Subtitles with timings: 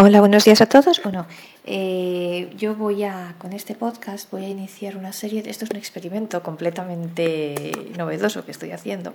[0.00, 1.02] Hola, buenos días a todos.
[1.02, 1.26] Bueno,
[1.66, 5.76] eh, yo voy a, con este podcast, voy a iniciar una serie, esto es un
[5.76, 9.12] experimento completamente novedoso que estoy haciendo.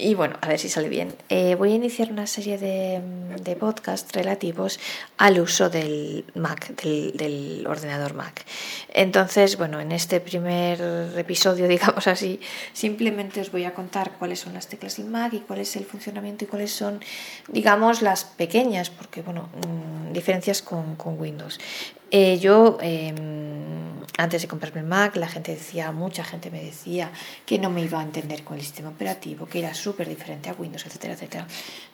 [0.00, 1.14] Y bueno, a ver si sale bien.
[1.28, 3.02] Eh, voy a iniciar una serie de,
[3.42, 4.80] de podcasts relativos
[5.18, 8.44] al uso del Mac, del, ordenador Mac.
[8.94, 10.80] Entonces, bueno, en este primer
[11.18, 12.40] episodio, digamos así,
[12.72, 15.84] simplemente os voy a contar cuáles son las teclas del Mac y cuál es el
[15.84, 17.00] funcionamiento y cuáles son,
[17.48, 21.60] digamos, las pequeñas, porque, bueno, mmm, diferencias con, con Windows.
[22.10, 23.14] Eh, yo, eh,
[24.20, 27.10] antes de comprarme el Mac, la gente decía, mucha gente me decía
[27.46, 30.52] que no me iba a entender con el sistema operativo, que era súper diferente a
[30.52, 31.46] Windows, etcétera, etcétera.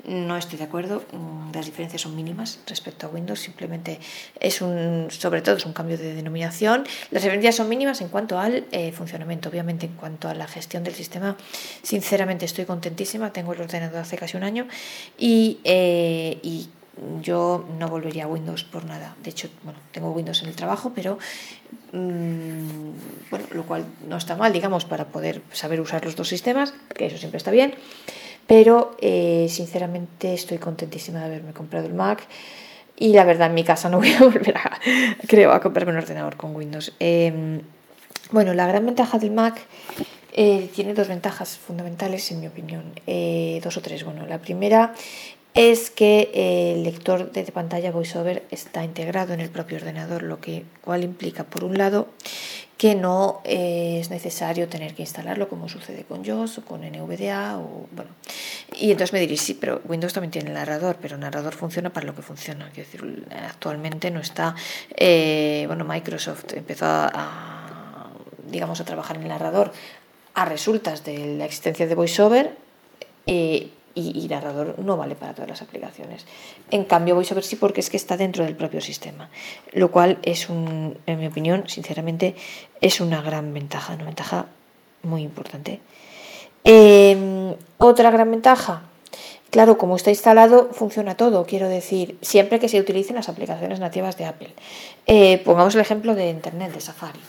[0.05, 4.01] No estoy de acuerdo, mm, las diferencias son mínimas respecto a Windows, simplemente
[4.41, 6.85] es un, sobre todo es un cambio de denominación.
[7.13, 10.83] Las diferencias son mínimas en cuanto al eh, funcionamiento, obviamente en cuanto a la gestión
[10.83, 11.37] del sistema,
[11.83, 14.67] sinceramente estoy contentísima, tengo el ordenador hace casi un año
[15.17, 16.71] y, eh, y
[17.23, 19.15] yo no volvería a Windows por nada.
[19.23, 21.19] De hecho, bueno, tengo Windows en el trabajo, pero
[21.93, 22.91] mmm,
[23.31, 27.07] bueno, lo cual no está mal, digamos, para poder saber usar los dos sistemas, que
[27.07, 27.75] eso siempre está bien.
[28.47, 32.27] Pero eh, sinceramente estoy contentísima de haberme comprado el Mac.
[32.99, 34.79] Y la verdad, en mi casa no voy a volver a,
[35.27, 36.93] creo, a comprarme un ordenador con Windows.
[37.01, 37.61] Eh,
[38.31, 39.61] bueno, la gran ventaja del Mac
[40.39, 42.93] eh, tiene dos ventajas fundamentales, en mi opinión.
[43.07, 44.05] Eh, dos o tres.
[44.05, 44.93] Bueno, la primera
[45.57, 46.31] es que
[46.75, 51.45] el lector de pantalla VoiceOver está integrado en el propio ordenador, lo que cual implica,
[51.45, 52.09] por un lado,
[52.77, 57.59] que no es necesario tener que instalarlo como sucede con JOS o con NVDA
[58.77, 62.05] y entonces me diréis sí pero Windows también tiene narrador pero el narrador funciona para
[62.05, 62.71] lo que funciona.
[62.75, 64.55] Quiero decir actualmente no está
[64.95, 68.11] eh, bueno Microsoft empezó a,
[68.51, 69.73] digamos a trabajar en el narrador
[70.35, 72.57] a resultas de la existencia de VoiceOver
[73.27, 76.27] eh, y, narrador no vale para todas las aplicaciones.
[76.71, 79.31] En cambio, VoiceOver sí porque es que está dentro del propio sistema,
[79.73, 82.37] lo cual es, un, en mi opinión, sinceramente,
[82.81, 84.47] es una gran ventaja, una ventaja
[85.03, 85.81] muy importante.
[86.65, 88.83] Eh, otra gran ventaja,
[89.51, 94.19] claro, como está instalado, funciona todo, quiero decir, siempre que se utilicen las aplicaciones nativas
[94.19, 94.53] de Apple.
[95.07, 97.21] Eh, pongamos el ejemplo de Internet, de Safari.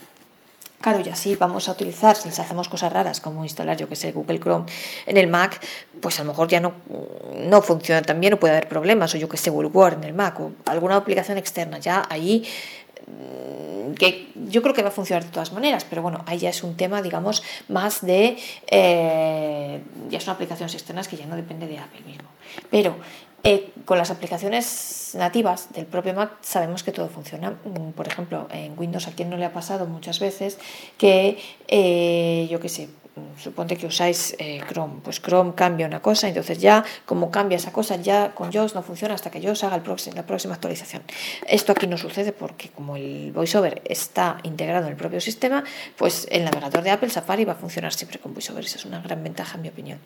[0.80, 4.12] Claro, y así vamos a utilizar, si hacemos cosas raras como instalar, yo que sé,
[4.12, 4.66] Google Chrome
[5.08, 5.60] en el Mac,
[6.00, 6.74] pues a lo mejor ya no,
[7.36, 10.04] no funciona tan bien o puede haber problemas, o yo que sé, Google Word en
[10.04, 12.44] el Mac o alguna aplicación externa, ya ahí
[13.98, 16.62] que yo creo que va a funcionar de todas maneras, pero bueno, ahí ya es
[16.64, 21.80] un tema, digamos, más de, eh, ya son aplicaciones externas que ya no depende de
[21.80, 22.28] Apple mismo.
[22.70, 22.98] Pero
[23.50, 27.54] eh, con las aplicaciones nativas del propio Mac sabemos que todo funciona.
[27.96, 30.58] Por ejemplo, en Windows a quien no le ha pasado muchas veces
[30.98, 32.90] que, eh, yo qué sé,
[33.42, 37.72] suponte que usáis eh, Chrome, pues Chrome cambia una cosa, entonces ya como cambia esa
[37.72, 39.82] cosa, ya con JAWS no funciona hasta que JAWS haga
[40.16, 41.04] la próxima actualización.
[41.48, 45.64] Esto aquí no sucede porque como el VoiceOver está integrado en el propio sistema,
[45.98, 48.66] pues el navegador de Apple Safari va a funcionar siempre con VoiceOver.
[48.66, 50.00] Esa es una gran ventaja en mi opinión.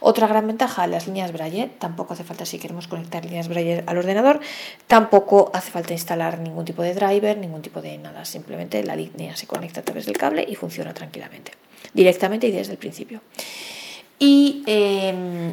[0.00, 1.70] Otra gran ventaja, las líneas Braille.
[1.78, 4.40] Tampoco hace falta si queremos conectar líneas Braille al ordenador,
[4.86, 8.24] tampoco hace falta instalar ningún tipo de driver, ningún tipo de nada.
[8.24, 11.52] Simplemente la línea se conecta a través del cable y funciona tranquilamente
[11.92, 13.20] directamente y desde el principio.
[14.18, 15.52] Y eh,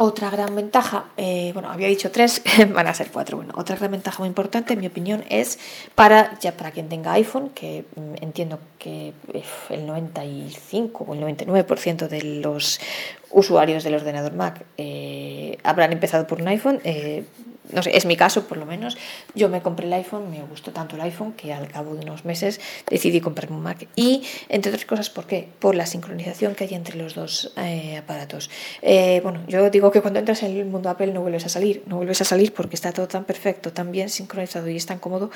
[0.00, 2.40] otra gran ventaja, eh, bueno, había dicho tres,
[2.72, 3.36] van a ser cuatro.
[3.36, 5.58] Bueno, otra gran ventaja muy importante, en mi opinión, es
[5.96, 9.12] para, ya para quien tenga iPhone, que mm, entiendo que
[9.70, 12.80] el 95 o el 99% de los
[13.30, 15.37] usuarios del ordenador Mac eh,
[15.68, 16.80] habrán empezado por un iPhone.
[16.84, 17.24] Eh,
[17.70, 18.96] no sé, es mi caso por lo menos.
[19.34, 22.24] Yo me compré el iPhone, me gustó tanto el iPhone que al cabo de unos
[22.24, 23.86] meses decidí comprarme un Mac.
[23.94, 25.48] Y entre otras cosas, ¿por qué?
[25.58, 28.50] Por la sincronización que hay entre los dos eh, aparatos.
[28.80, 31.82] Eh, bueno, yo digo que cuando entras en el mundo Apple no vuelves a salir,
[31.86, 34.98] no vuelves a salir porque está todo tan perfecto, tan bien sincronizado y es tan
[34.98, 35.30] cómodo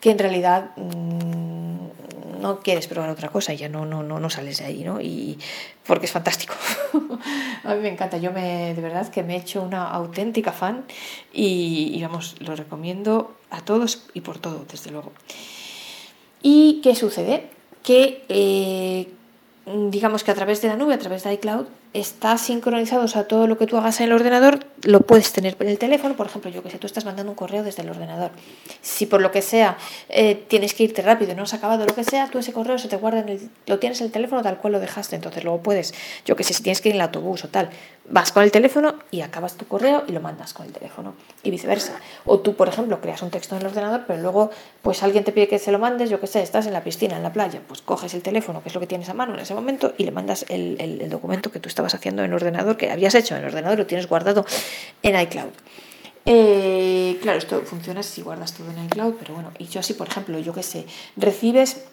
[0.00, 1.88] que en realidad mmm,
[2.42, 5.00] no quieres probar otra cosa ya no, no, no, no sales de ahí, ¿no?
[5.00, 5.38] Y
[5.86, 6.54] porque es fantástico.
[7.64, 10.84] a mí me encanta, yo me, de verdad que me he hecho una auténtica fan
[11.32, 15.12] y, y, vamos, lo recomiendo a todos y por todo, desde luego.
[16.42, 17.48] ¿Y qué sucede?
[17.84, 19.08] Que eh,
[19.90, 23.24] digamos que a través de la nube, a través de iCloud, está sincronizado, o sea,
[23.24, 26.26] todo lo que tú hagas en el ordenador lo puedes tener en el teléfono, por
[26.26, 28.30] ejemplo, yo que sé, tú estás mandando un correo desde el ordenador.
[28.80, 29.76] Si por lo que sea
[30.08, 32.88] eh, tienes que irte rápido, no has acabado lo que sea, tú ese correo se
[32.88, 35.62] te guarda en el, lo tienes en el teléfono tal cual lo dejaste, entonces luego
[35.62, 35.94] puedes,
[36.24, 37.68] yo que sé, si tienes que ir en el autobús o tal,
[38.08, 41.50] vas con el teléfono y acabas tu correo y lo mandas con el teléfono y
[41.50, 41.94] viceversa.
[42.24, 44.50] O tú, por ejemplo, creas un texto en el ordenador, pero luego
[44.82, 47.16] pues alguien te pide que se lo mandes, yo que sé, estás en la piscina,
[47.16, 49.40] en la playa, pues coges el teléfono, que es lo que tienes a mano en
[49.40, 53.14] ese momento, y le mandas el, documento que tú estabas haciendo en ordenador, que habías
[53.14, 54.46] hecho en ordenador, lo tienes guardado
[55.02, 55.50] en iCloud.
[56.24, 60.08] Eh, claro, esto funciona si guardas todo en iCloud, pero bueno, y yo así, por
[60.08, 60.86] ejemplo, yo qué sé,
[61.16, 61.84] recibes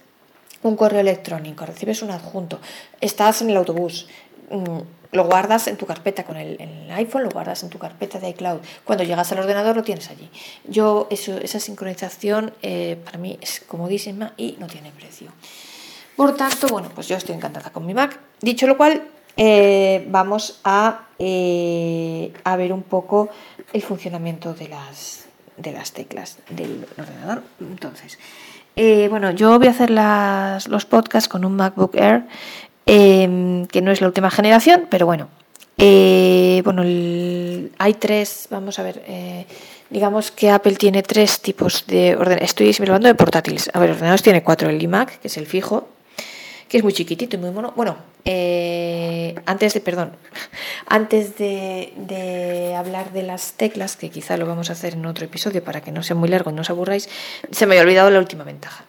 [0.62, 2.60] un correo electrónico, recibes un adjunto,
[3.02, 4.08] estás en el autobús,
[4.52, 4.80] mm,
[5.12, 6.60] lo guardas en tu carpeta con el,
[6.92, 8.60] iPhone, lo guardas en tu carpeta de iCloud.
[8.84, 10.30] Cuando llegas al ordenador lo tienes allí.
[10.66, 15.32] Yo, eso, esa sincronización eh, para mí es comodísima y no tiene precio.
[16.16, 18.20] Por tanto, bueno, pues yo estoy encantada con mi Mac.
[18.42, 19.02] Dicho lo cual,
[19.40, 23.30] eh, vamos a, eh, a ver un poco
[23.74, 25.26] el funcionamiento de las,
[25.58, 27.42] de las teclas del ordenador.
[27.60, 28.20] Entonces,
[29.10, 32.24] bueno, yo voy a hacer las, los podcasts con un MacBook Air
[32.92, 35.28] Em, que no es la última generación, pero bueno.
[35.78, 36.82] Eh, bueno,
[37.78, 39.46] hay tres, vamos a ver, eh,
[39.92, 42.50] digamos que Apple tiene tres tipos de ordenadores.
[42.50, 43.70] Estoy hablando de portátiles.
[43.74, 45.88] A ver, ordenadores tiene cuatro: el iMac, que es el fijo,
[46.70, 47.74] que es muy chiquitito y muy mono.
[47.76, 50.12] Bueno, eh, antes de, perdón,
[50.86, 55.64] antes de, hablar de las teclas, que quizá lo vamos a hacer en otro episodio
[55.64, 57.10] para que no sea muy largo y no os aburráis,
[57.52, 58.86] se me había olvidado la última ventaja.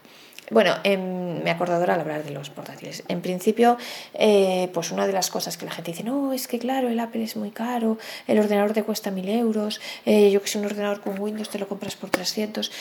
[0.51, 3.05] Bueno, me he acordado ahora al hablar de los portátiles.
[3.07, 3.79] En principio,
[4.15, 6.99] eh, pues una de las cosas que la gente dice, no, es que claro, el
[6.99, 10.67] Apple es muy caro, el ordenador te cuesta mil euros, eh, yo que sé, un
[10.67, 12.73] ordenador con Windows te lo compras por 300.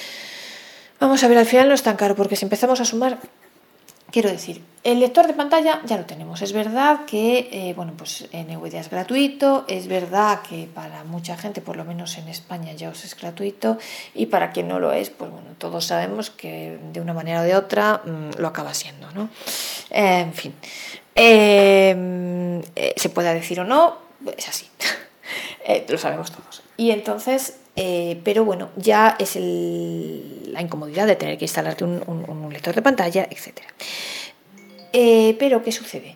[0.99, 3.19] Vamos a ver, al final no es tan caro, porque si empezamos a sumar
[4.11, 6.41] Quiero decir, el lector de pantalla ya lo tenemos.
[6.41, 11.75] Es verdad que, eh, bueno, pues es gratuito, es verdad que para mucha gente, por
[11.75, 13.77] lo menos en España, ya os es gratuito,
[14.15, 17.43] y para quien no lo es, pues bueno, todos sabemos que de una manera o
[17.43, 19.29] de otra mm, lo acaba siendo, ¿no?
[19.91, 20.53] Eh, en fin,
[21.15, 22.63] eh,
[22.95, 23.97] se pueda decir o no,
[24.37, 24.67] es así,
[25.89, 26.63] lo sabemos todos.
[26.77, 27.57] Y entonces,
[28.23, 33.67] pero bueno, ya es la incomodidad de tener que instalarte un, lector de pantalla, etcétera.
[34.91, 36.15] Eh, pero, ¿qué sucede?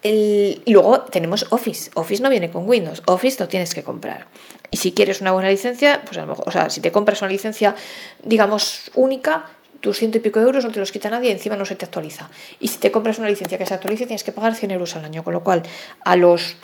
[0.00, 1.90] y luego tenemos Office.
[1.94, 3.02] Office no viene con Windows.
[3.06, 4.28] Office lo tienes que comprar.
[4.70, 7.20] Y si quieres una buena licencia, pues a lo mejor, o sea, si te compras
[7.22, 7.74] una licencia,
[8.22, 9.50] digamos, única,
[9.80, 11.84] tus ciento y pico euros no te los quita nadie y encima no se te
[11.84, 12.28] actualiza.
[12.60, 15.04] Y si te compras una licencia que se actualice, tienes que pagar 100 euros al
[15.04, 15.24] año.
[15.24, 15.62] Con lo cual,
[16.04, 16.56] a los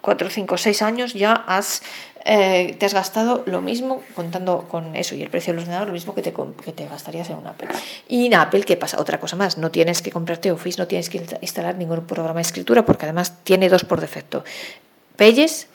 [0.00, 1.82] 4, 5, 6 años ya has
[2.24, 5.94] eh, te has gastado lo mismo, contando con eso y el precio del ordenador, lo
[5.94, 7.68] mismo que te, que te gastarías en un Apple.
[8.08, 9.00] Y en Apple, ¿qué pasa?
[9.00, 12.42] Otra cosa más, no tienes que comprarte Office, no tienes que instalar ningún programa de
[12.42, 14.44] escritura, porque además tiene dos por defecto,
[15.16, 15.68] Pages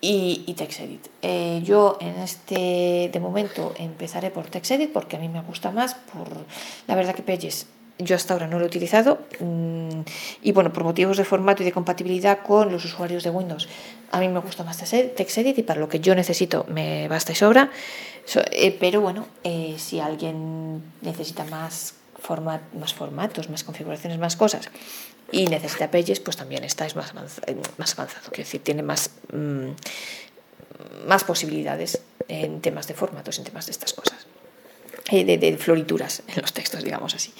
[0.00, 1.06] y, TextEdit.
[1.22, 5.94] Eh, yo en este, de momento, empezaré por TextEdit, porque a mí me gusta más,
[5.94, 6.28] por
[6.88, 7.66] la verdad que Pages
[7.98, 10.00] yo hasta ahora no lo he utilizado mm,
[10.42, 13.68] y bueno, por motivos de formato y de compatibilidad con los usuarios de Windows,
[14.10, 17.34] a mí me gusta más TextEdit y para lo que yo necesito me basta y
[17.34, 17.70] sobra,
[18.52, 24.70] eh, pero bueno, eh, si alguien necesita más, format, más formatos, más configuraciones, más cosas
[25.30, 28.30] y necesita Pages, pues también está es más avanzado, eh, más avanzado.
[28.36, 34.26] Decir, tiene más, mm, más posibilidades en temas de formatos, en temas de estas cosas,
[35.10, 37.32] de, de florituras en los textos, digamos así.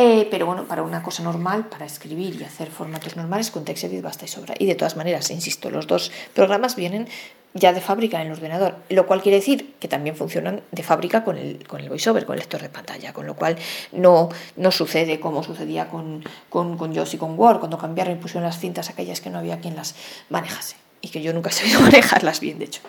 [0.00, 4.00] Eh, pero bueno, para una cosa normal, para escribir y hacer formatos normales, con TextEdit
[4.00, 4.54] basta y sobra.
[4.56, 7.08] Y de todas maneras, insisto, los dos programas vienen
[7.52, 11.24] ya de fábrica en el ordenador, lo cual quiere decir que también funcionan de fábrica
[11.24, 13.56] con el, con el voiceover, con el lector de pantalla, con lo cual
[13.90, 18.44] no, no sucede como sucedía con, con, con y con Word, cuando cambiaron y pusieron
[18.44, 19.96] las cintas aquellas que no había quien las
[20.30, 22.82] manejase y que yo nunca he sabido manejarlas bien, de hecho.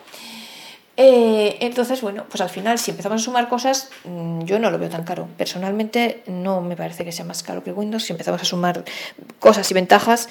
[1.01, 4.77] Eh, entonces, bueno, pues al final, si empezamos a sumar cosas, mm, yo no lo
[4.77, 5.29] veo tan caro.
[5.37, 8.83] Personalmente, no me parece que sea más caro que Windows si empezamos a sumar
[9.39, 10.27] cosas y ventajas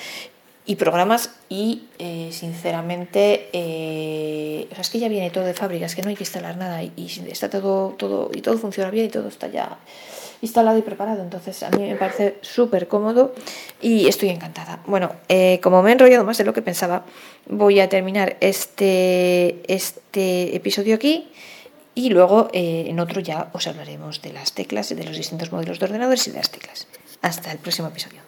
[0.68, 6.02] y programas y eh, sinceramente eh, es que ya viene todo de fábrica es que
[6.02, 6.92] no hay que instalar nada y,
[7.30, 9.78] está todo todo y todo funciona bien y todo está ya
[10.42, 11.22] instalado y preparado.
[11.22, 13.34] Entonces a mí me parece súper cómodo
[13.80, 14.82] y estoy encantada.
[14.86, 17.06] Bueno eh, como me he enrollado más de lo que pensaba
[17.46, 21.30] voy a terminar este este episodio aquí
[21.94, 25.86] y luego en otro ya os hablaremos de las teclas de los distintos modelos de
[25.86, 26.86] ordenadores y de las teclas.
[27.22, 28.27] Hasta el próximo episodio